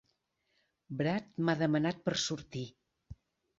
[1.01, 2.67] Brad m'ha demanat per sortir.